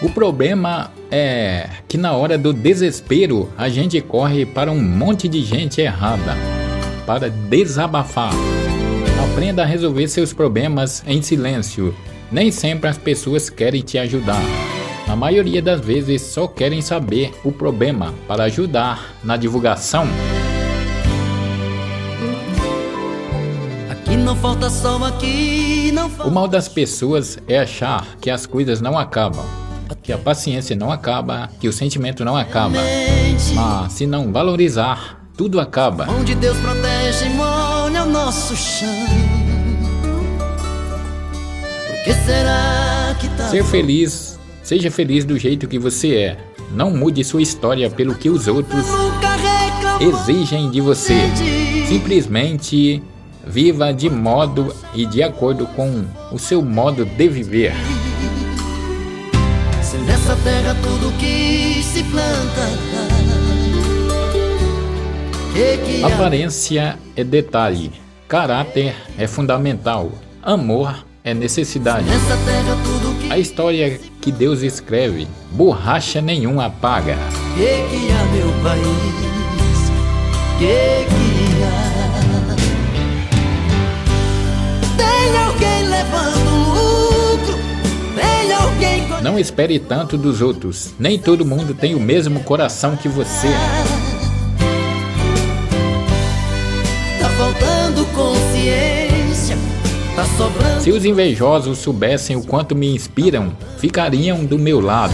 O 0.00 0.08
problema 0.08 0.92
é 1.10 1.68
que 1.88 1.98
na 1.98 2.12
hora 2.12 2.38
do 2.38 2.52
desespero 2.52 3.50
a 3.58 3.68
gente 3.68 4.00
corre 4.00 4.46
para 4.46 4.70
um 4.70 4.80
monte 4.80 5.26
de 5.26 5.42
gente 5.42 5.80
errada 5.80 6.36
para 7.04 7.28
desabafar. 7.28 8.32
Aprenda 9.32 9.62
a 9.62 9.66
resolver 9.66 10.06
seus 10.06 10.32
problemas 10.32 11.02
em 11.04 11.20
silêncio. 11.20 11.92
Nem 12.30 12.52
sempre 12.52 12.88
as 12.88 12.96
pessoas 12.96 13.50
querem 13.50 13.80
te 13.80 13.98
ajudar. 13.98 14.42
Na 15.06 15.16
maioria 15.16 15.60
das 15.60 15.80
vezes 15.80 16.22
só 16.22 16.46
querem 16.46 16.80
saber 16.80 17.32
o 17.42 17.50
problema 17.50 18.14
para 18.28 18.44
ajudar 18.44 19.16
na 19.24 19.36
divulgação. 19.36 20.06
Aqui 23.90 24.16
não 24.16 24.36
falta 24.36 24.70
sol. 24.70 25.00
O 26.24 26.30
mal 26.30 26.46
das 26.46 26.68
pessoas 26.68 27.38
é 27.48 27.58
achar 27.58 28.06
que 28.20 28.30
as 28.30 28.44
coisas 28.46 28.80
não 28.80 28.98
acabam, 28.98 29.44
que 30.02 30.12
a 30.12 30.18
paciência 30.18 30.74
não 30.76 30.90
acaba, 30.90 31.50
que 31.60 31.68
o 31.68 31.72
sentimento 31.72 32.24
não 32.24 32.36
acaba. 32.36 32.78
Mas 33.54 33.92
se 33.92 34.06
não 34.06 34.32
valorizar, 34.32 35.28
tudo 35.36 35.60
acaba. 35.60 36.06
Onde 36.10 36.34
Deus 36.34 36.56
protege 36.58 37.26
e 37.26 37.30
molha 37.30 38.04
o 38.04 38.10
nosso 38.10 38.56
chão. 38.56 38.88
Será 42.28 43.16
que 43.18 43.28
tá 43.30 43.48
Ser 43.48 43.64
feliz 43.64 44.38
Seja 44.68 44.90
feliz 44.90 45.24
do 45.24 45.38
jeito 45.38 45.66
que 45.66 45.78
você 45.78 46.14
é. 46.14 46.36
Não 46.70 46.90
mude 46.90 47.24
sua 47.24 47.40
história 47.40 47.88
pelo 47.88 48.14
que 48.14 48.28
os 48.28 48.46
outros 48.46 48.84
exigem 49.98 50.70
de 50.70 50.78
você. 50.82 51.14
Simplesmente 51.88 53.02
viva 53.46 53.94
de 53.94 54.10
modo 54.10 54.70
e 54.94 55.06
de 55.06 55.22
acordo 55.22 55.66
com 55.68 56.04
o 56.30 56.38
seu 56.38 56.60
modo 56.60 57.06
de 57.06 57.28
viver. 57.28 57.72
Nessa 60.08 60.34
terra 60.42 60.74
tudo 60.82 61.12
que 61.18 61.82
se 61.82 62.02
planta 62.04 62.66
Aparência 66.02 66.98
é 67.14 67.22
detalhe, 67.22 67.92
caráter 68.26 68.94
é 69.18 69.26
fundamental, 69.26 70.12
amor 70.42 71.04
é 71.24 71.34
necessidade. 71.34 72.06
A 73.28 73.38
história 73.38 74.00
que 74.20 74.32
Deus 74.32 74.62
escreve, 74.62 75.28
borracha 75.50 76.22
nenhuma 76.22 76.66
apaga. 76.66 77.16
Que 77.54 77.86
que 77.90 78.10
há, 78.12 78.24
meu 78.32 78.50
país? 78.62 79.47
Não 89.28 89.38
espere 89.38 89.78
tanto 89.78 90.16
dos 90.16 90.40
outros. 90.40 90.94
Nem 90.98 91.18
todo 91.18 91.44
mundo 91.44 91.74
tem 91.74 91.94
o 91.94 92.00
mesmo 92.00 92.40
coração 92.40 92.96
que 92.96 93.10
você. 93.10 93.48
Tá 97.20 97.28
faltando 97.36 98.06
consciência 98.06 99.58
Tá 100.16 100.24
sobrando. 100.24 100.80
Se 100.80 100.90
os 100.90 101.04
invejosos 101.04 101.76
soubessem 101.76 102.36
o 102.36 102.42
quanto 102.42 102.74
me 102.74 102.94
inspiram, 102.94 103.52
ficariam 103.76 104.46
do 104.46 104.58
meu 104.58 104.80
lado. 104.80 105.12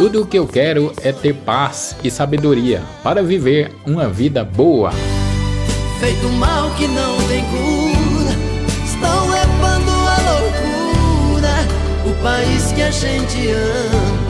Tudo 0.00 0.22
o 0.22 0.26
que 0.26 0.38
eu 0.38 0.46
quero 0.46 0.94
é 1.02 1.12
ter 1.12 1.34
paz 1.34 1.94
e 2.02 2.10
sabedoria 2.10 2.82
para 3.02 3.22
viver 3.22 3.70
uma 3.86 4.08
vida 4.08 4.42
boa. 4.42 4.92
Feito 6.00 6.26
mal 6.30 6.70
que 6.70 6.88
não 6.88 7.18
tem 7.28 7.44
cura, 7.44 8.34
estão 8.82 9.28
levando 9.28 9.90
a 9.90 10.16
loucura 10.32 11.52
o 12.06 12.22
país 12.22 12.72
que 12.72 12.80
a 12.80 12.90
gente 12.90 13.50
ama. 13.50 14.29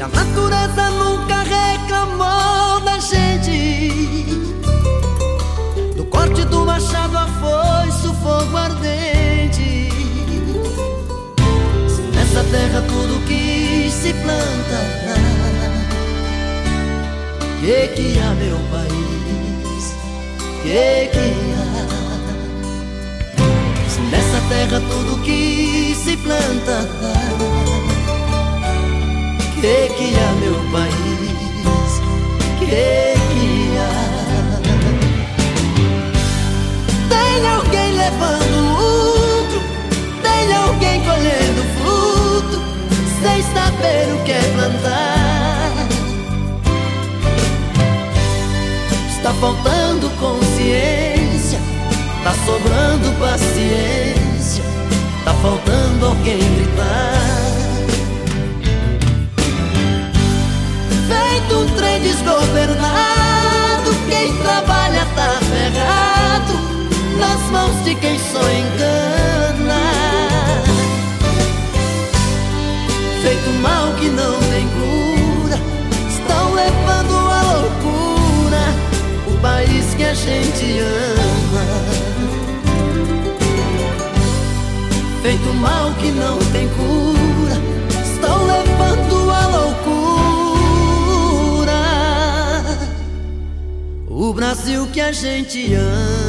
Se 0.00 0.04
a 0.04 0.08
natureza 0.08 0.90
nunca 0.92 1.42
reclamou 1.42 2.80
da 2.80 2.98
gente 3.00 4.24
Do 5.94 6.06
corte 6.06 6.42
do 6.46 6.64
machado 6.64 7.18
a 7.18 7.26
foice, 7.26 8.06
o 8.06 8.14
fogo 8.14 8.56
ardente 8.56 9.90
Se 11.86 12.00
nessa 12.16 12.42
terra 12.44 12.80
tudo 12.88 13.20
que 13.26 13.90
se 13.90 14.14
planta 14.14 14.80
Que 17.60 17.88
que 17.88 18.18
há 18.20 18.34
meu 18.36 18.58
país? 18.70 19.96
Que 20.62 21.10
que 21.12 21.28
há? 21.58 21.84
Se 23.86 24.00
nessa 24.00 24.40
terra 24.48 24.80
tudo 24.80 25.22
que 25.22 25.94
se 25.94 26.16
planta 26.16 26.88
que 29.60 29.88
que 29.90 30.14
há 30.16 30.32
meu 30.40 30.54
país? 30.72 32.00
Que 32.58 32.66
que 32.66 33.76
há? 33.76 33.90
Tem 37.10 37.46
alguém 37.46 37.92
levando 37.92 38.56
lucro? 38.78 39.60
Tem 40.22 40.54
alguém 40.54 41.02
colhendo 41.02 41.62
fruto? 41.76 42.56
Sem 43.22 43.42
saber 43.42 44.14
o 44.14 44.24
que 44.24 44.32
é 44.32 44.42
plantar? 44.54 45.72
Está 49.10 49.34
faltando 49.34 50.08
consciência, 50.18 51.60
tá 52.24 52.32
sobrando 52.46 53.12
paciência, 53.20 54.64
tá 55.22 55.34
faltando 55.34 56.06
alguém 56.06 56.38
gritar. 56.38 57.49
Gente 80.60 80.78
ama 80.80 81.64
Feito 85.22 85.54
mal 85.54 85.92
que 85.94 86.10
não 86.12 86.38
tem 86.52 86.68
cura 86.68 87.56
Estão 88.02 88.46
levando 88.46 89.30
a 89.30 89.46
loucura 89.46 89.80
o 94.08 94.34
Brasil 94.34 94.86
que 94.88 95.00
a 95.00 95.12
gente 95.12 95.72
ama. 95.74 96.19